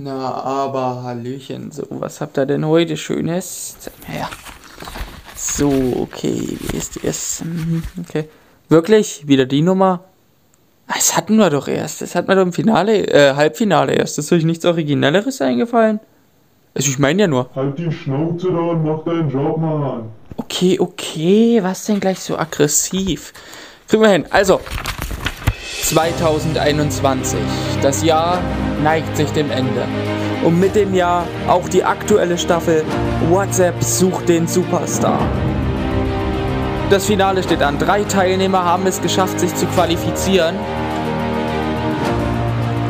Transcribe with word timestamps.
Na, 0.00 0.32
aber 0.44 1.02
Hallöchen, 1.02 1.72
so, 1.72 1.84
was 1.90 2.20
habt 2.20 2.38
ihr 2.38 2.46
denn 2.46 2.64
heute 2.64 2.96
Schönes? 2.96 3.74
Zeig 3.80 3.94
mal 4.06 4.14
her. 4.14 4.30
So, 5.34 5.72
okay, 5.96 6.56
wie 6.60 6.76
ist 6.76 7.02
es? 7.02 7.42
Mhm, 7.44 7.82
okay. 7.98 8.28
Wirklich? 8.68 9.26
Wieder 9.26 9.44
die 9.44 9.60
Nummer? 9.60 10.04
Das 10.86 11.16
hatten 11.16 11.34
wir 11.34 11.50
doch 11.50 11.66
erst. 11.66 12.00
Das 12.00 12.14
hatten 12.14 12.28
wir 12.28 12.36
doch 12.36 12.42
im 12.42 12.52
Finale, 12.52 13.08
äh, 13.08 13.34
Halbfinale 13.34 13.92
erst. 13.94 14.20
Ist 14.20 14.30
euch 14.30 14.44
nichts 14.44 14.64
Originelleres 14.64 15.42
eingefallen? 15.42 15.98
Also 16.74 16.90
ich 16.90 17.00
meine 17.00 17.22
ja 17.22 17.26
nur. 17.26 17.50
Halt 17.56 17.76
die 17.76 17.90
Schnauze 17.90 18.52
da 18.52 18.56
und 18.56 18.84
mach 18.84 19.02
deinen 19.02 19.28
Job, 19.28 19.58
Mann. 19.58 20.10
Okay, 20.36 20.78
okay, 20.78 21.58
was 21.60 21.86
denn 21.86 21.98
gleich 21.98 22.20
so 22.20 22.38
aggressiv? 22.38 23.32
Kriegen 23.88 24.02
wir 24.04 24.10
hin. 24.10 24.26
Also, 24.30 24.60
2021. 25.82 27.38
Das 27.82 28.02
Jahr 28.02 28.38
neigt 28.82 29.16
sich 29.16 29.30
dem 29.30 29.50
Ende. 29.50 29.84
Und 30.44 30.60
mit 30.60 30.74
dem 30.74 30.94
Jahr 30.94 31.26
auch 31.48 31.68
die 31.68 31.82
aktuelle 31.84 32.38
Staffel 32.38 32.84
WhatsApp 33.28 33.82
sucht 33.82 34.28
den 34.28 34.46
Superstar. 34.46 35.20
Das 36.90 37.06
Finale 37.06 37.42
steht 37.42 37.62
an. 37.62 37.78
Drei 37.78 38.04
Teilnehmer 38.04 38.64
haben 38.64 38.86
es 38.86 39.00
geschafft, 39.02 39.40
sich 39.40 39.54
zu 39.54 39.66
qualifizieren. 39.66 40.54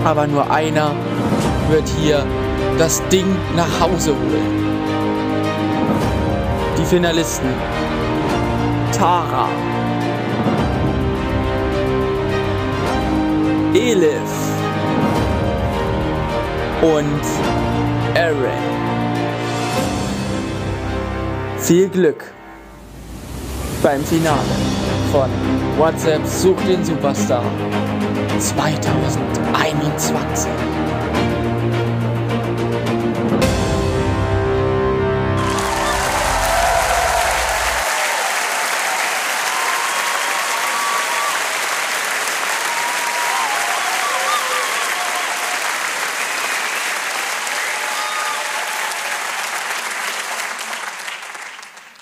Aber 0.04 0.26
nur 0.26 0.50
einer 0.50 0.92
wird 1.68 1.88
hier 2.00 2.24
das 2.78 3.02
Ding 3.08 3.26
nach 3.56 3.80
Hause 3.80 4.10
holen. 4.10 4.68
Die 6.78 6.84
Finalisten. 6.84 7.48
Tara. 8.96 9.48
Elif. 13.74 14.32
Und 16.80 17.20
Aaron. 18.14 18.48
Viel 21.58 21.88
Glück 21.88 22.32
beim 23.82 24.04
Finale 24.04 24.38
von 25.12 25.28
WhatsApp 25.76 26.24
Sucht 26.26 26.66
den 26.66 26.82
Superstar 26.84 27.44
2021. 28.38 30.77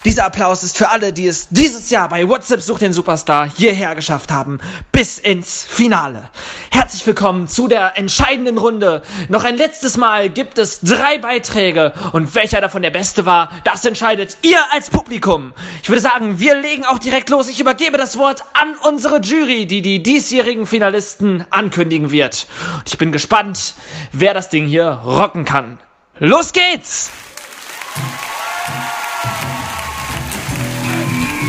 Dieser 0.06 0.24
Applaus 0.24 0.62
ist 0.62 0.78
für 0.78 0.88
alle, 0.88 1.12
die 1.12 1.26
es 1.26 1.48
dieses 1.48 1.90
Jahr 1.90 2.08
bei 2.08 2.28
WhatsApp 2.28 2.60
Sucht 2.60 2.80
den 2.80 2.92
Superstar 2.92 3.50
hierher 3.50 3.96
geschafft 3.96 4.30
haben, 4.30 4.60
bis 4.92 5.18
ins 5.18 5.64
Finale. 5.64 6.30
Herzlich 6.70 7.04
willkommen 7.04 7.48
zu 7.48 7.66
der 7.66 7.98
entscheidenden 7.98 8.56
Runde. 8.56 9.02
Noch 9.28 9.42
ein 9.42 9.56
letztes 9.56 9.96
Mal 9.96 10.30
gibt 10.30 10.58
es 10.58 10.78
drei 10.80 11.18
Beiträge 11.18 11.92
und 12.12 12.36
welcher 12.36 12.60
davon 12.60 12.82
der 12.82 12.92
beste 12.92 13.26
war, 13.26 13.50
das 13.64 13.84
entscheidet 13.84 14.38
ihr 14.42 14.60
als 14.70 14.90
Publikum. 14.90 15.52
Ich 15.82 15.88
würde 15.88 16.02
sagen, 16.02 16.38
wir 16.38 16.54
legen 16.54 16.84
auch 16.84 17.00
direkt 17.00 17.28
los. 17.28 17.48
Ich 17.48 17.58
übergebe 17.58 17.98
das 17.98 18.16
Wort 18.16 18.44
an 18.52 18.76
unsere 18.88 19.20
Jury, 19.20 19.66
die 19.66 19.82
die 19.82 20.04
diesjährigen 20.04 20.68
Finalisten 20.68 21.44
ankündigen 21.50 22.12
wird. 22.12 22.46
Und 22.76 22.88
ich 22.88 22.96
bin 22.96 23.10
gespannt, 23.10 23.74
wer 24.12 24.34
das 24.34 24.50
Ding 24.50 24.68
hier 24.68 24.86
rocken 24.88 25.44
kann. 25.44 25.80
Los 26.20 26.52
geht's! 26.52 27.10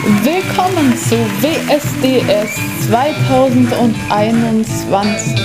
Willkommen 0.08 0.96
zu 0.96 1.18
WSDS 1.42 2.88
2021. 2.88 5.36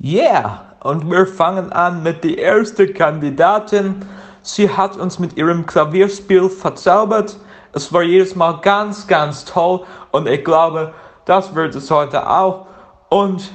Yeah, 0.00 0.76
und 0.84 1.10
wir 1.10 1.26
fangen 1.26 1.72
an 1.72 2.04
mit 2.04 2.22
der 2.22 2.38
ersten 2.38 2.94
Kandidatin. 2.94 4.06
Sie 4.40 4.70
hat 4.70 4.96
uns 4.98 5.18
mit 5.18 5.36
ihrem 5.36 5.66
Klavierspiel 5.66 6.48
verzaubert. 6.48 7.36
Es 7.72 7.92
war 7.92 8.04
jedes 8.04 8.36
Mal 8.36 8.60
ganz, 8.60 9.08
ganz 9.08 9.44
toll 9.44 9.84
und 10.12 10.28
ich 10.28 10.44
glaube, 10.44 10.94
das 11.24 11.56
wird 11.56 11.74
es 11.74 11.90
heute 11.90 12.30
auch. 12.30 12.68
Und 13.08 13.50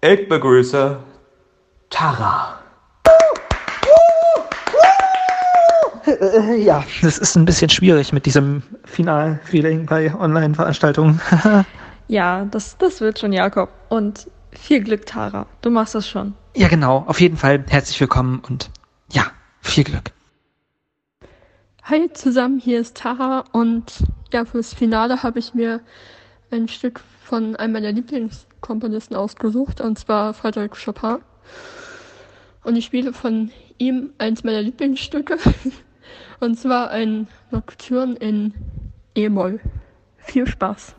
ich 0.00 0.28
begrüße 0.28 0.96
Tara. 1.90 2.57
Ja, 6.58 6.84
das 7.02 7.18
ist 7.18 7.36
ein 7.36 7.44
bisschen 7.44 7.70
schwierig 7.70 8.12
mit 8.12 8.26
diesem 8.26 8.62
Final-Feeling 8.84 9.86
bei 9.86 10.14
Online-Veranstaltungen. 10.14 11.20
Ja, 12.10 12.46
das, 12.46 12.78
das 12.78 13.02
wird 13.02 13.18
schon, 13.18 13.34
Jakob. 13.34 13.68
Und 13.90 14.28
viel 14.52 14.82
Glück, 14.82 15.04
Tara. 15.04 15.46
Du 15.60 15.68
machst 15.68 15.94
das 15.94 16.08
schon. 16.08 16.34
ja, 16.56 16.68
genau. 16.68 17.04
Auf 17.06 17.20
jeden 17.20 17.36
Fall 17.36 17.62
herzlich 17.68 18.00
willkommen 18.00 18.40
und 18.48 18.70
ja, 19.12 19.24
viel 19.60 19.84
Glück. 19.84 20.10
Hi 21.84 22.10
zusammen, 22.14 22.58
hier 22.58 22.80
ist 22.80 22.96
Tara 22.96 23.44
und 23.52 24.04
ja, 24.32 24.44
fürs 24.46 24.72
Finale 24.74 25.22
habe 25.22 25.38
ich 25.38 25.52
mir 25.52 25.80
ein 26.50 26.68
Stück 26.68 27.00
von 27.24 27.56
einem 27.56 27.74
meiner 27.74 27.92
Lieblingskomponisten 27.92 29.16
ausgesucht, 29.16 29.80
und 29.80 29.98
zwar 29.98 30.32
Frédéric 30.32 30.82
Chopin. 30.82 31.18
Und 32.64 32.76
ich 32.76 32.86
spiele 32.86 33.12
von 33.12 33.50
ihm 33.78 34.10
eins 34.18 34.44
meiner 34.44 34.62
Lieblingsstücke, 34.62 35.36
und 36.40 36.58
zwar 36.58 36.90
ein 36.90 37.28
Nocturne 37.50 38.14
in 38.16 38.54
E-Moll. 39.14 39.60
Viel 40.18 40.46
Spaß. 40.46 40.94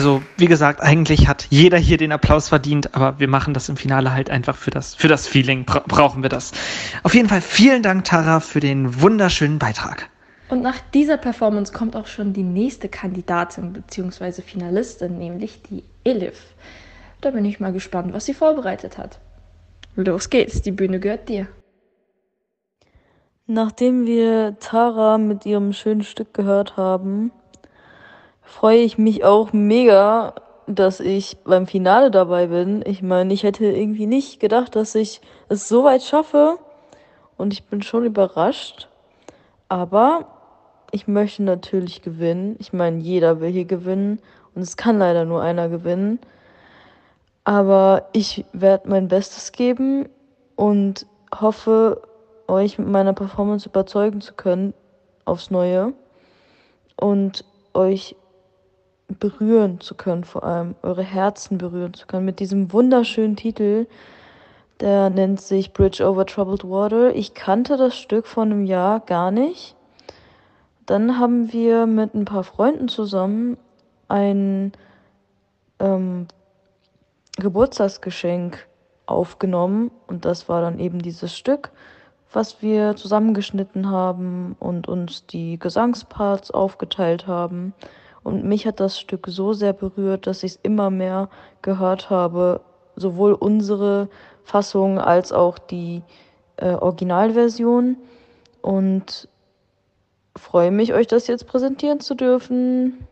Also, 0.00 0.22
wie 0.38 0.46
gesagt, 0.46 0.80
eigentlich 0.80 1.28
hat 1.28 1.48
jeder 1.50 1.76
hier 1.76 1.98
den 1.98 2.10
Applaus 2.10 2.48
verdient, 2.48 2.94
aber 2.94 3.20
wir 3.20 3.28
machen 3.28 3.52
das 3.52 3.68
im 3.68 3.76
Finale 3.76 4.14
halt 4.14 4.30
einfach 4.30 4.56
für 4.56 4.70
das, 4.70 4.94
für 4.94 5.08
das 5.08 5.26
Feeling, 5.28 5.66
bra 5.66 5.84
brauchen 5.86 6.22
wir 6.22 6.30
das. 6.30 6.52
Auf 7.02 7.14
jeden 7.14 7.28
Fall 7.28 7.42
vielen 7.42 7.82
Dank, 7.82 8.04
Tara, 8.04 8.40
für 8.40 8.60
den 8.60 9.02
wunderschönen 9.02 9.58
Beitrag. 9.58 10.08
Und 10.48 10.62
nach 10.62 10.78
dieser 10.94 11.18
Performance 11.18 11.74
kommt 11.74 11.96
auch 11.96 12.06
schon 12.06 12.32
die 12.32 12.44
nächste 12.44 12.88
Kandidatin 12.88 13.74
bzw. 13.74 14.40
Finalistin, 14.40 15.18
nämlich 15.18 15.60
die 15.68 15.84
Elif. 16.02 16.54
Da 17.20 17.30
bin 17.32 17.44
ich 17.44 17.60
mal 17.60 17.74
gespannt, 17.74 18.14
was 18.14 18.24
sie 18.24 18.32
vorbereitet 18.32 18.96
hat. 18.96 19.18
Los 19.96 20.30
geht's, 20.30 20.62
die 20.62 20.72
Bühne 20.72 20.98
gehört 20.98 21.28
dir. 21.28 21.46
Nachdem 23.46 24.06
wir 24.06 24.56
Tara 24.60 25.18
mit 25.18 25.44
ihrem 25.44 25.74
schönen 25.74 26.04
Stück 26.04 26.32
gehört 26.32 26.78
haben, 26.78 27.32
freue 28.50 28.78
ich 28.78 28.98
mich 28.98 29.24
auch 29.24 29.52
mega, 29.52 30.34
dass 30.66 31.00
ich 31.00 31.38
beim 31.44 31.66
Finale 31.66 32.10
dabei 32.10 32.48
bin. 32.48 32.82
Ich 32.84 33.00
meine, 33.00 33.32
ich 33.32 33.44
hätte 33.44 33.64
irgendwie 33.64 34.06
nicht 34.06 34.40
gedacht, 34.40 34.76
dass 34.76 34.94
ich 34.94 35.20
es 35.48 35.68
so 35.68 35.84
weit 35.84 36.02
schaffe 36.02 36.58
und 37.36 37.52
ich 37.52 37.64
bin 37.64 37.80
schon 37.80 38.04
überrascht. 38.04 38.88
Aber 39.68 40.26
ich 40.90 41.06
möchte 41.06 41.44
natürlich 41.44 42.02
gewinnen. 42.02 42.56
Ich 42.58 42.72
meine, 42.72 42.98
jeder 42.98 43.40
will 43.40 43.50
hier 43.50 43.64
gewinnen 43.64 44.20
und 44.54 44.62
es 44.62 44.76
kann 44.76 44.98
leider 44.98 45.24
nur 45.24 45.42
einer 45.42 45.68
gewinnen. 45.68 46.18
Aber 47.44 48.08
ich 48.12 48.44
werde 48.52 48.88
mein 48.88 49.08
Bestes 49.08 49.52
geben 49.52 50.08
und 50.56 51.06
hoffe, 51.40 52.02
euch 52.48 52.78
mit 52.78 52.88
meiner 52.88 53.12
Performance 53.12 53.68
überzeugen 53.68 54.20
zu 54.20 54.34
können 54.34 54.74
aufs 55.24 55.52
Neue 55.52 55.92
und 56.96 57.44
euch 57.74 58.16
berühren 59.18 59.80
zu 59.80 59.94
können, 59.94 60.24
vor 60.24 60.44
allem 60.44 60.74
eure 60.82 61.02
Herzen 61.02 61.58
berühren 61.58 61.94
zu 61.94 62.06
können 62.06 62.24
mit 62.24 62.40
diesem 62.40 62.72
wunderschönen 62.72 63.36
Titel. 63.36 63.86
Der 64.80 65.10
nennt 65.10 65.40
sich 65.40 65.72
Bridge 65.72 66.06
over 66.06 66.26
Troubled 66.26 66.64
Water. 66.64 67.14
Ich 67.14 67.34
kannte 67.34 67.76
das 67.76 67.96
Stück 67.96 68.26
von 68.26 68.50
einem 68.50 68.64
Jahr 68.64 69.00
gar 69.00 69.30
nicht. 69.30 69.76
Dann 70.86 71.18
haben 71.18 71.52
wir 71.52 71.86
mit 71.86 72.14
ein 72.14 72.24
paar 72.24 72.44
Freunden 72.44 72.88
zusammen 72.88 73.56
ein 74.08 74.72
ähm, 75.78 76.26
Geburtstagsgeschenk 77.36 78.66
aufgenommen 79.06 79.90
und 80.06 80.24
das 80.24 80.48
war 80.48 80.62
dann 80.62 80.78
eben 80.78 81.00
dieses 81.00 81.36
Stück 81.36 81.70
was 82.32 82.62
wir 82.62 82.96
zusammengeschnitten 82.96 83.90
haben 83.90 84.56
und 84.58 84.88
uns 84.88 85.26
die 85.26 85.58
Gesangsparts 85.58 86.50
aufgeteilt 86.50 87.26
haben. 87.26 87.74
Und 88.22 88.44
mich 88.44 88.66
hat 88.66 88.80
das 88.80 88.98
Stück 88.98 89.26
so 89.28 89.52
sehr 89.52 89.72
berührt, 89.72 90.26
dass 90.26 90.42
ich 90.42 90.52
es 90.52 90.60
immer 90.62 90.90
mehr 90.90 91.28
gehört 91.62 92.10
habe, 92.10 92.60
sowohl 92.96 93.32
unsere 93.32 94.08
Fassung 94.44 94.98
als 94.98 95.32
auch 95.32 95.58
die 95.58 96.02
äh, 96.56 96.74
Originalversion. 96.74 97.96
Und 98.62 99.28
freue 100.36 100.70
mich, 100.70 100.92
euch 100.92 101.06
das 101.06 101.26
jetzt 101.26 101.46
präsentieren 101.46 102.00
zu 102.00 102.14
dürfen. 102.14 103.06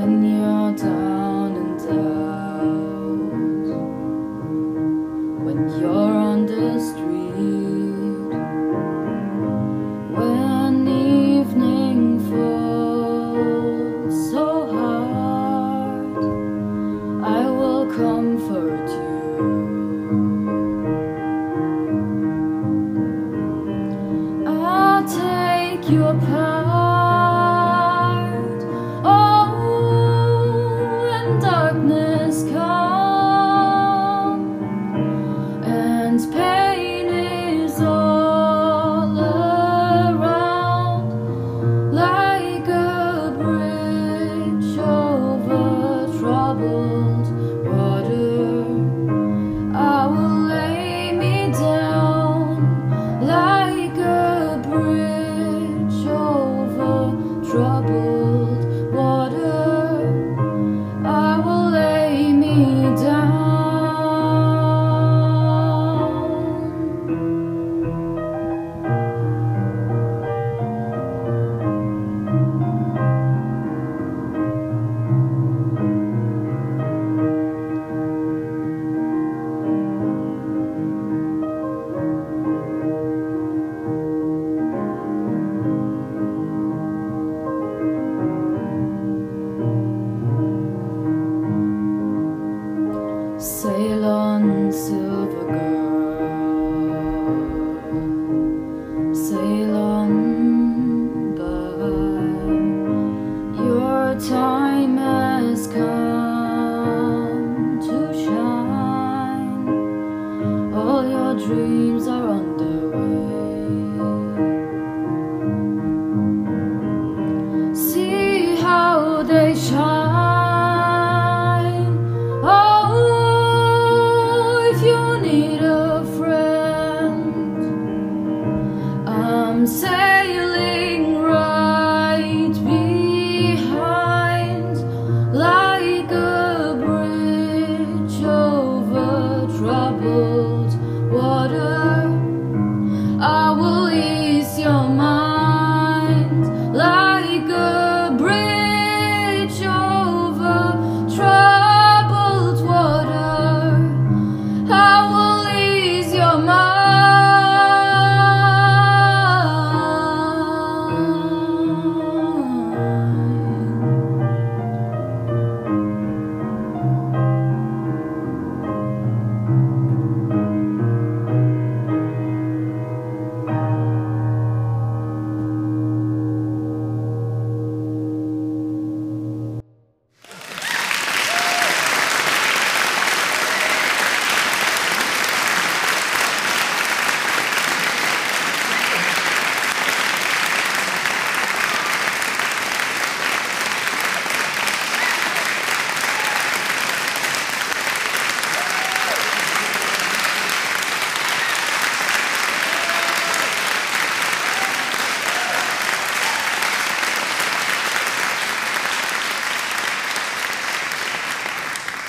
when 0.00 0.24
you're 0.24 0.72
done. 0.72 1.19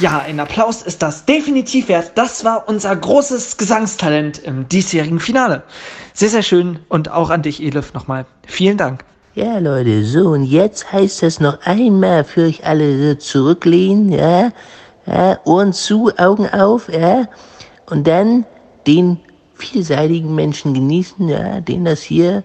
Ja, 0.01 0.17
ein 0.17 0.39
Applaus 0.39 0.81
ist 0.81 1.03
das 1.03 1.25
definitiv 1.25 1.87
wert. 1.87 2.13
Das 2.15 2.43
war 2.43 2.67
unser 2.67 2.95
großes 2.95 3.57
Gesangstalent 3.57 4.39
im 4.39 4.67
diesjährigen 4.67 5.19
Finale. 5.19 5.61
Sehr, 6.15 6.29
sehr 6.29 6.41
schön 6.41 6.79
und 6.89 7.11
auch 7.11 7.29
an 7.29 7.43
dich, 7.43 7.61
Elif, 7.61 7.93
nochmal. 7.93 8.25
Vielen 8.47 8.77
Dank. 8.77 9.05
Ja, 9.35 9.59
Leute, 9.59 10.03
so, 10.03 10.29
und 10.29 10.45
jetzt 10.45 10.91
heißt 10.91 11.21
es 11.21 11.39
noch 11.39 11.59
einmal 11.65 12.23
für 12.23 12.47
euch 12.47 12.65
alle 12.65 13.19
zurücklehnen, 13.19 14.11
ja, 14.11 14.51
ja, 15.05 15.37
Ohren 15.45 15.71
zu, 15.71 16.11
Augen 16.17 16.49
auf, 16.49 16.91
ja, 16.91 17.27
und 17.87 18.07
dann 18.07 18.47
den 18.87 19.19
vielseitigen 19.53 20.33
Menschen 20.33 20.73
genießen, 20.73 21.29
ja, 21.29 21.61
den 21.61 21.85
das 21.85 22.01
hier 22.01 22.43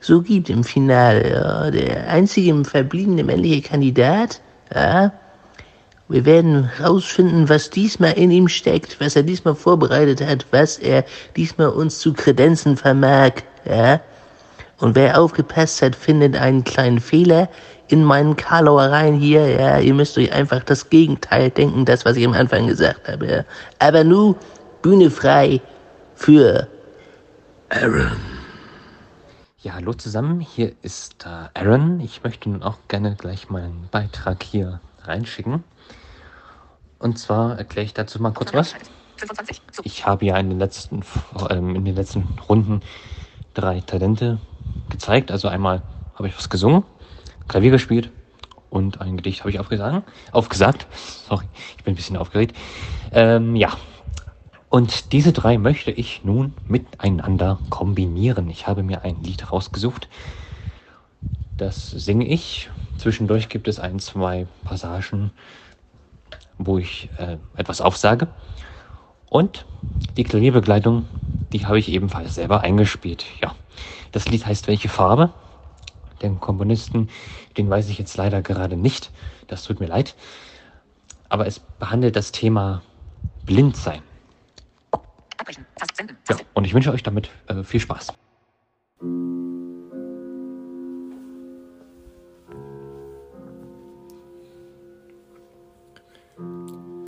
so 0.00 0.20
gibt 0.20 0.50
im 0.50 0.64
Finale, 0.64 1.30
ja, 1.30 1.70
der 1.70 2.08
einzige 2.10 2.62
verbliebene 2.62 3.24
männliche 3.24 3.62
Kandidat, 3.62 4.42
ja, 4.74 5.12
wir 6.10 6.24
werden 6.24 6.68
rausfinden, 6.82 7.48
was 7.48 7.70
diesmal 7.70 8.12
in 8.12 8.30
ihm 8.30 8.48
steckt, 8.48 9.00
was 9.00 9.14
er 9.14 9.22
diesmal 9.22 9.54
vorbereitet 9.54 10.20
hat, 10.20 10.44
was 10.50 10.76
er 10.78 11.04
diesmal 11.36 11.68
uns 11.68 12.00
zu 12.00 12.12
kredenzen 12.12 12.76
vermag, 12.76 13.32
ja. 13.64 14.00
Und 14.80 14.96
wer 14.96 15.20
aufgepasst 15.20 15.82
hat, 15.82 15.94
findet 15.94 16.36
einen 16.36 16.64
kleinen 16.64 17.00
Fehler 17.00 17.48
in 17.88 18.02
meinen 18.02 18.34
Karlauereien 18.34 19.14
hier, 19.14 19.46
ja. 19.48 19.78
Ihr 19.78 19.94
müsst 19.94 20.18
euch 20.18 20.32
einfach 20.32 20.64
das 20.64 20.90
Gegenteil 20.90 21.50
denken, 21.50 21.84
das, 21.84 22.04
was 22.04 22.16
ich 22.16 22.26
am 22.26 22.32
Anfang 22.32 22.66
gesagt 22.66 23.08
habe, 23.08 23.26
ja. 23.26 23.44
Aber 23.78 24.02
nu, 24.02 24.34
Bühne 24.82 25.10
frei 25.10 25.60
für 26.16 26.66
Aaron. 27.68 28.16
Ja, 29.62 29.74
hallo 29.74 29.92
zusammen, 29.92 30.40
hier 30.40 30.72
ist 30.82 31.26
äh, 31.26 31.58
Aaron. 31.58 32.00
Ich 32.00 32.24
möchte 32.24 32.48
nun 32.48 32.62
auch 32.62 32.78
gerne 32.88 33.14
gleich 33.14 33.50
meinen 33.50 33.88
Beitrag 33.90 34.42
hier 34.42 34.80
reinschicken. 35.04 35.62
Und 37.00 37.18
zwar 37.18 37.58
erkläre 37.58 37.86
ich 37.86 37.94
dazu 37.94 38.22
mal 38.22 38.32
kurz 38.32 38.52
was. 38.52 38.74
Ich 39.82 40.06
habe 40.06 40.26
ja 40.26 40.36
in 40.36 40.50
den 40.50 40.58
letzten, 40.58 41.02
ähm, 41.48 41.74
in 41.74 41.84
den 41.84 41.96
letzten 41.96 42.28
Runden 42.48 42.82
drei 43.54 43.80
Talente 43.80 44.38
gezeigt. 44.90 45.30
Also 45.30 45.48
einmal 45.48 45.82
habe 46.14 46.28
ich 46.28 46.36
was 46.36 46.50
gesungen, 46.50 46.84
Klavier 47.48 47.70
gespielt 47.70 48.10
und 48.68 49.00
ein 49.00 49.16
Gedicht 49.16 49.40
habe 49.40 49.50
ich 49.50 49.58
aufgesagt. 49.58 50.06
Aufgesagt. 50.32 50.86
Sorry, 51.26 51.46
ich 51.78 51.84
bin 51.84 51.94
ein 51.94 51.96
bisschen 51.96 52.18
aufgeregt. 52.18 52.54
Ähm, 53.12 53.56
ja. 53.56 53.72
Und 54.68 55.12
diese 55.12 55.32
drei 55.32 55.58
möchte 55.58 55.90
ich 55.90 56.22
nun 56.22 56.54
miteinander 56.68 57.58
kombinieren. 57.70 58.48
Ich 58.50 58.66
habe 58.66 58.82
mir 58.82 59.02
ein 59.04 59.22
Lied 59.22 59.50
rausgesucht. 59.50 60.08
Das 61.56 61.90
singe 61.90 62.26
ich. 62.26 62.70
Zwischendurch 62.98 63.48
gibt 63.48 63.68
es 63.68 63.80
ein, 63.80 63.98
zwei 63.98 64.46
Passagen, 64.64 65.32
wo 66.66 66.78
ich 66.78 67.10
äh, 67.16 67.38
etwas 67.56 67.80
aufsage. 67.80 68.28
Und 69.28 69.66
die 70.16 70.24
Klavierbegleitung, 70.24 71.06
die 71.52 71.66
habe 71.66 71.78
ich 71.78 71.88
ebenfalls 71.88 72.34
selber 72.34 72.60
eingespielt. 72.60 73.24
Ja, 73.40 73.54
das 74.12 74.28
Lied 74.28 74.46
heißt 74.46 74.68
Welche 74.68 74.88
Farbe? 74.88 75.32
Den 76.22 76.38
Komponisten, 76.38 77.08
den 77.56 77.70
weiß 77.70 77.88
ich 77.88 77.98
jetzt 77.98 78.16
leider 78.16 78.42
gerade 78.42 78.76
nicht. 78.76 79.10
Das 79.46 79.64
tut 79.64 79.80
mir 79.80 79.86
leid. 79.86 80.14
Aber 81.30 81.46
es 81.46 81.58
behandelt 81.58 82.14
das 82.14 82.30
Thema 82.32 82.82
Blindsein. 83.46 84.02
Ja, 86.28 86.36
und 86.52 86.66
ich 86.66 86.74
wünsche 86.74 86.92
euch 86.92 87.02
damit 87.02 87.30
äh, 87.46 87.64
viel 87.64 87.80
Spaß. 87.80 88.12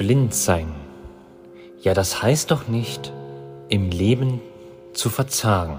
Blind 0.02 0.34
sein. 0.34 0.66
Ja, 1.80 1.94
das 1.94 2.24
heißt 2.24 2.50
doch 2.50 2.66
nicht, 2.66 3.12
im 3.68 3.88
Leben 3.88 4.40
zu 4.94 5.10
verzagen. 5.10 5.78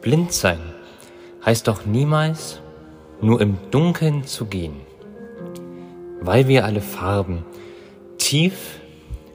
Blind 0.00 0.32
sein 0.32 0.58
heißt 1.44 1.68
doch 1.68 1.84
niemals, 1.84 2.62
nur 3.20 3.42
im 3.42 3.58
Dunkeln 3.70 4.24
zu 4.24 4.46
gehen. 4.46 4.80
Weil 6.22 6.48
wir 6.48 6.64
alle 6.64 6.80
Farben 6.80 7.44
tief 8.16 8.80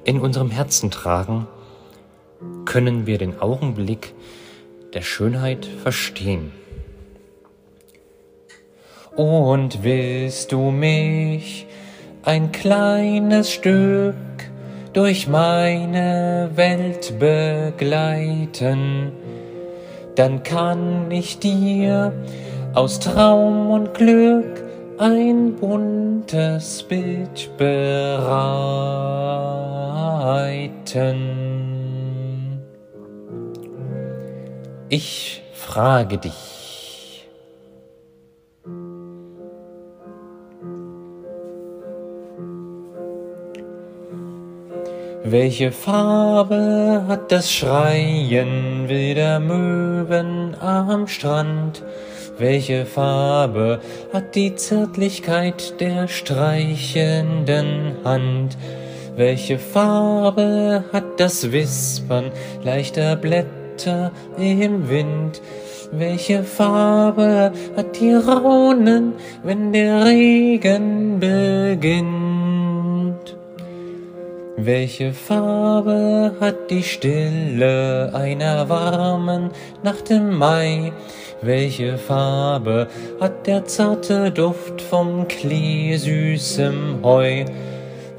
in 0.03 0.19
unserem 0.19 0.49
Herzen 0.49 0.89
tragen, 0.89 1.45
können 2.65 3.05
wir 3.05 3.19
den 3.19 3.39
Augenblick 3.39 4.15
der 4.95 5.03
Schönheit 5.03 5.67
verstehen. 5.67 6.51
Und 9.15 9.83
willst 9.83 10.53
du 10.53 10.71
mich 10.71 11.67
ein 12.23 12.51
kleines 12.51 13.51
Stück 13.51 14.15
durch 14.93 15.27
meine 15.27 16.49
Welt 16.55 17.19
begleiten, 17.19 19.11
dann 20.15 20.43
kann 20.43 21.09
ich 21.11 21.39
dir 21.39 22.11
aus 22.73 22.99
Traum 22.99 23.69
und 23.71 23.93
Glück 23.93 24.63
ein 24.97 25.55
buntes 25.55 26.83
Bild 26.83 27.49
bereiten. 27.57 27.79
Ich 34.89 35.43
frage 35.53 36.17
dich, 36.17 36.58
Welche 45.31 45.71
Farbe 45.71 47.05
hat 47.07 47.31
das 47.31 47.51
Schreien 47.51 48.89
wilder 48.89 49.39
Möwen 49.39 50.55
am 50.59 51.05
Strand? 51.05 51.83
Welche 52.39 52.87
Farbe 52.87 53.79
hat 54.11 54.33
die 54.33 54.55
Zärtlichkeit 54.55 55.79
der 55.79 56.07
streichenden 56.07 57.97
Hand? 58.03 58.57
Welche 59.17 59.59
Farbe 59.59 60.85
hat 60.91 61.19
das 61.19 61.51
Wispern 61.51 62.31
leichter 62.63 63.15
Blätter 63.15 64.11
im 64.35 64.89
Wind? 64.89 65.43
Welche 65.91 66.43
Farbe 66.43 67.51
hat 67.77 67.99
die 68.01 68.15
Raunen, 68.15 69.13
wenn 69.43 69.73
der 69.73 70.05
Regen 70.05 71.19
beginnt? 71.19 72.28
Welche 74.61 75.13
Farbe 75.13 76.33
hat 76.41 76.69
die 76.69 76.83
Stille 76.83 78.11
einer 78.13 78.67
warmen 78.67 79.51
Nacht 79.83 80.11
im 80.11 80.37
Mai? 80.37 80.91
Welche 81.41 81.97
Farbe 81.97 82.89
hat 83.21 83.47
der 83.47 83.63
zarte 83.63 84.31
Duft 84.31 84.81
vom 84.81 85.29
Klee 85.29 85.95
süßem 85.95 86.99
Heu? 87.01 87.45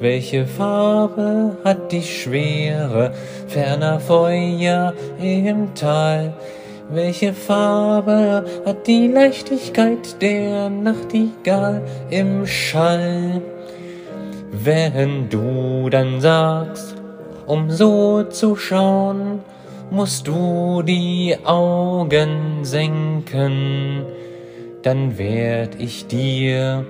Welche 0.01 0.47
Farbe 0.47 1.59
hat 1.63 1.93
die 1.93 2.03
Schwere 2.03 3.13
ferner 3.47 4.01
Feuer 4.01 4.95
im 5.21 5.75
Tal? 5.75 6.33
Welche 6.89 7.35
Farbe 7.35 8.47
hat 8.65 8.87
die 8.87 9.09
Leichtigkeit 9.09 10.23
der 10.23 10.71
Nachtigall 10.71 11.83
im 12.09 12.47
Schall? 12.47 13.43
Wenn 14.63 15.31
du 15.31 15.89
dann 15.89 16.21
sagst, 16.21 16.95
um 17.47 17.71
so 17.71 18.25
zu 18.25 18.57
schauen, 18.57 19.41
musst 19.91 20.29
du 20.29 20.83
die 20.83 21.35
Augen 21.45 22.63
senken, 22.63 24.05
dann 24.83 25.17
werd 25.17 25.81
ich 25.81 26.09
dir 26.09 26.85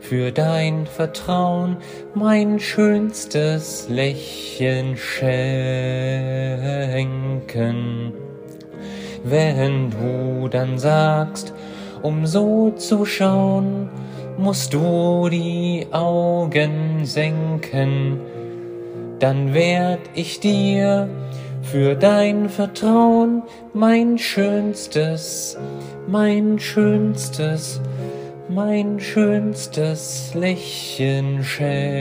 für 0.00 0.30
dein 0.30 0.86
Vertrauen 0.86 1.78
mein 2.14 2.60
schönstes 2.60 3.88
Lächeln 3.88 4.96
schenken. 4.96 5.72
Wenn 9.24 9.90
du 9.90 10.46
dann 10.46 10.78
sagst, 10.78 11.52
um 12.02 12.24
so 12.24 12.70
zu 12.70 13.04
schauen, 13.04 13.88
musst 14.38 14.74
du 14.74 15.28
die 15.28 15.86
Augen 15.90 17.04
senken, 17.04 18.20
dann 19.18 19.54
werd 19.54 20.00
ich 20.14 20.40
dir 20.40 21.08
für 21.62 21.94
dein 21.94 22.48
Vertrauen 22.48 23.42
mein 23.72 24.18
schönstes, 24.18 25.58
mein 26.06 26.58
schönstes, 26.58 27.80
mein 28.48 29.00
schönstes 29.00 30.32
Lächeln 30.34 31.42
schenken. 31.42 31.96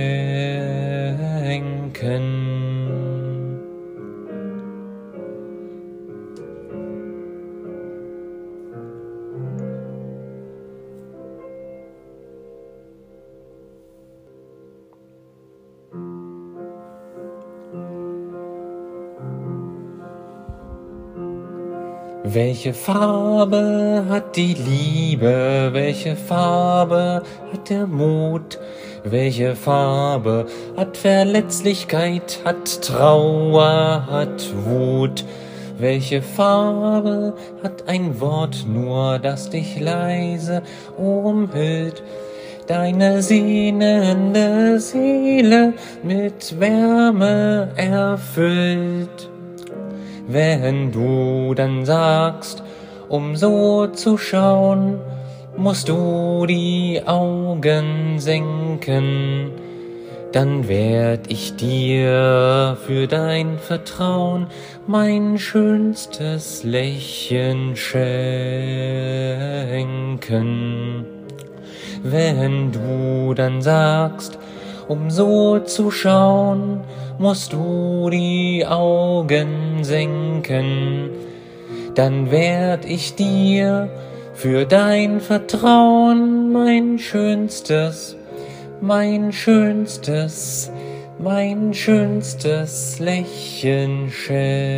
Welche 22.35 22.73
Farbe 22.73 24.07
hat 24.09 24.35
die 24.35 24.55
Liebe? 24.55 25.69
Welche 25.71 26.17
Farbe 26.17 27.23
hat 27.53 27.69
der 27.69 27.87
Mut? 27.87 28.59
Welche 29.05 29.55
Farbe 29.55 30.45
hat 30.75 30.97
Verletzlichkeit, 30.97 32.41
hat 32.43 32.81
Trauer, 32.81 34.05
hat 34.11 34.53
Wut? 34.65 35.23
Welche 35.77 36.21
Farbe 36.21 37.35
hat 37.63 37.87
ein 37.87 38.19
Wort 38.19 38.65
nur, 38.67 39.17
das 39.17 39.49
dich 39.49 39.79
leise 39.79 40.61
umhüllt? 40.97 42.03
Deine 42.67 43.21
sehnende 43.21 44.81
Seele 44.81 45.71
mit 46.03 46.59
Wärme 46.59 47.69
erfüllt. 47.77 49.29
Wenn 50.27 50.91
du 50.91 51.53
dann 51.53 51.85
sagst, 51.85 52.63
um 53.09 53.35
so 53.35 53.85
zu 53.87 54.17
schauen, 54.17 54.99
musst 55.55 55.87
du 55.87 56.45
die 56.47 57.01
Augen 57.05 58.17
senken, 58.17 59.51
dann 60.31 60.67
werd 60.67 61.31
ich 61.31 61.55
dir 61.55 62.75
für 62.85 63.05
dein 63.07 63.59
Vertrauen 63.59 64.47
mein 64.87 65.37
schönstes 65.37 66.63
Lächeln 66.63 67.75
schenken. 67.75 68.25
Wenn 72.03 72.71
du 72.71 73.33
dann 73.35 73.61
sagst, 73.61 74.39
um 74.87 75.09
so 75.09 75.59
zu 75.59 75.91
schauen, 75.91 76.81
musst 77.17 77.53
du 77.53 78.09
die 78.09 78.65
Augen 78.67 79.83
senken, 79.83 81.09
dann 81.95 82.29
werd 82.31 82.85
ich 82.85 83.15
dir 83.15 83.89
für 84.33 84.65
dein 84.65 85.21
Vertrauen 85.21 86.51
mein 86.51 86.99
schönstes, 86.99 88.17
mein 88.81 89.31
schönstes, 89.31 90.71
mein 91.17 91.73
schönstes 91.73 92.99
Lächeln 92.99 94.09
schenken. 94.11 94.73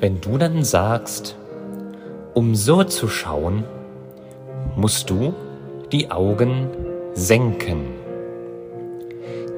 Wenn 0.00 0.20
du 0.22 0.38
dann 0.38 0.64
sagst, 0.64 1.36
um 2.34 2.54
so 2.54 2.82
zu 2.84 3.08
schauen, 3.08 3.64
musst 4.74 5.10
du 5.10 5.34
die 5.92 6.10
Augen 6.10 6.68
senken 7.12 8.01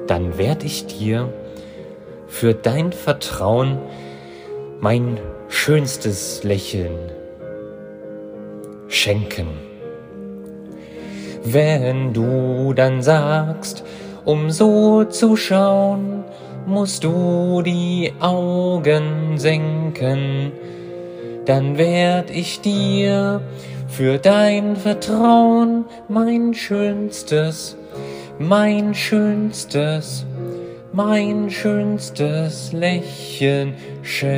dann 0.07 0.37
werd 0.37 0.63
ich 0.63 0.85
dir 0.87 1.31
für 2.27 2.53
dein 2.53 2.91
Vertrauen 2.91 3.77
mein 4.79 5.19
schönstes 5.47 6.43
Lächeln 6.43 7.11
schenken. 8.87 9.47
Wenn 11.43 12.13
du 12.13 12.73
dann 12.73 13.01
sagst, 13.01 13.83
um 14.25 14.49
so 14.49 15.03
zu 15.03 15.35
schauen, 15.35 16.23
musst 16.65 17.03
du 17.03 17.61
die 17.61 18.11
Augen 18.19 19.37
senken, 19.37 20.51
dann 21.45 21.77
werd 21.77 22.31
ich 22.31 22.61
dir 22.61 23.41
für 23.87 24.17
dein 24.17 24.75
Vertrauen 24.75 25.85
mein 26.07 26.53
schönstes 26.53 27.77
mein 28.39 28.93
schönstes, 28.93 30.25
mein 30.91 31.49
schönstes 31.49 32.73
Lächeln 32.73 33.73
schenken. 34.03 34.35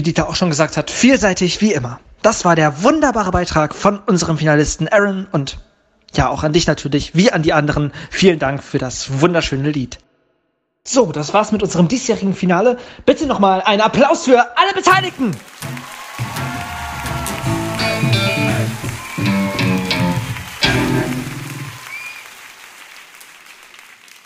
Wie 0.00 0.02
Dieter 0.02 0.30
auch 0.30 0.34
schon 0.34 0.48
gesagt 0.48 0.78
hat, 0.78 0.90
vielseitig 0.90 1.60
wie 1.60 1.74
immer. 1.74 2.00
Das 2.22 2.46
war 2.46 2.56
der 2.56 2.82
wunderbare 2.82 3.30
Beitrag 3.32 3.74
von 3.74 3.98
unserem 3.98 4.38
Finalisten 4.38 4.88
Aaron 4.88 5.26
und 5.30 5.58
ja, 6.14 6.30
auch 6.30 6.42
an 6.42 6.54
dich 6.54 6.66
natürlich, 6.66 7.14
wie 7.14 7.30
an 7.30 7.42
die 7.42 7.52
anderen. 7.52 7.92
Vielen 8.08 8.38
Dank 8.38 8.64
für 8.64 8.78
das 8.78 9.20
wunderschöne 9.20 9.70
Lied. 9.70 9.98
So, 10.84 11.12
das 11.12 11.34
war's 11.34 11.52
mit 11.52 11.62
unserem 11.62 11.88
diesjährigen 11.88 12.32
Finale. 12.32 12.78
Bitte 13.04 13.26
nochmal 13.26 13.60
einen 13.60 13.82
Applaus 13.82 14.24
für 14.24 14.38
alle 14.56 14.72
Beteiligten! 14.72 15.36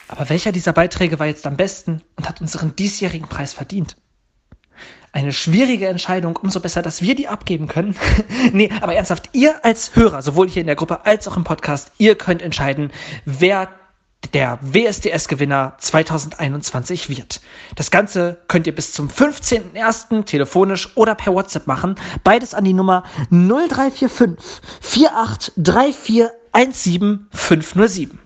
Aber 0.07 0.29
welcher 0.29 0.53
dieser 0.53 0.73
Beiträge 0.73 1.19
war 1.19 1.27
jetzt 1.27 1.49
am 1.49 1.57
besten 1.57 2.01
und 2.15 2.29
hat 2.29 2.41
unseren 2.41 2.77
diesjährigen 2.77 3.29
Preis 3.29 3.53
verdient? 3.53 3.97
Eine 5.13 5.33
schwierige 5.33 5.87
Entscheidung, 5.89 6.37
umso 6.37 6.59
besser, 6.61 6.83
dass 6.83 7.01
wir 7.01 7.15
die 7.15 7.29
abgeben 7.29 7.69
können. 7.69 7.97
nee, 8.53 8.71
aber 8.81 8.95
ernsthaft, 8.95 9.31
ihr 9.33 9.65
als 9.65 9.95
Hörer, 9.95 10.23
sowohl 10.23 10.49
hier 10.49 10.61
in 10.61 10.67
der 10.67 10.77
Gruppe 10.77 11.07
als 11.07 11.29
auch 11.29 11.37
im 11.37 11.45
Podcast, 11.45 11.93
ihr 11.99 12.17
könnt 12.17 12.43
entscheiden, 12.43 12.91
wer 13.25 13.69
der 14.33 14.59
WSDS-Gewinner 14.63 15.75
2021 15.79 17.09
wird. 17.11 17.41
Das 17.75 17.91
Ganze 17.91 18.39
könnt 18.49 18.67
ihr 18.67 18.75
bis 18.75 18.93
zum 18.93 19.09
15.01. 19.09 20.25
telefonisch 20.25 20.97
oder 20.97 21.15
per 21.15 21.35
WhatsApp 21.35 21.67
machen. 21.67 21.97
Beides 22.23 22.55
an 22.55 22.65
die 22.65 22.73
Nummer 22.73 23.05
0345 23.31 24.37
4834 24.81 26.29
17507. 26.53 28.24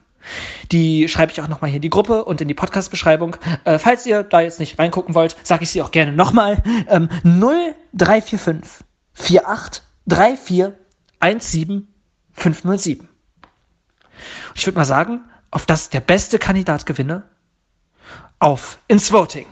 Die 0.72 1.08
schreibe 1.08 1.32
ich 1.32 1.40
auch 1.40 1.48
nochmal 1.48 1.70
hier 1.70 1.76
in 1.76 1.82
die 1.82 1.90
Gruppe 1.90 2.24
und 2.24 2.40
in 2.40 2.48
die 2.48 2.54
Podcast-Beschreibung. 2.54 3.36
Äh, 3.64 3.78
falls 3.78 4.06
ihr 4.06 4.22
da 4.22 4.40
jetzt 4.40 4.60
nicht 4.60 4.78
reingucken 4.78 5.14
wollt, 5.14 5.36
sage 5.42 5.64
ich 5.64 5.70
sie 5.70 5.82
auch 5.82 5.90
gerne 5.90 6.12
nochmal. 6.12 6.62
Ähm, 6.88 7.08
0345 7.22 8.84
4834 9.14 10.72
17507. 11.20 13.08
Ich 14.54 14.66
würde 14.66 14.78
mal 14.78 14.84
sagen, 14.84 15.24
auf 15.50 15.66
das 15.66 15.88
der 15.90 16.00
beste 16.00 16.38
Kandidat 16.38 16.86
gewinne. 16.86 17.24
Auf 18.38 18.78
ins 18.86 19.12
Voting. 19.12 19.46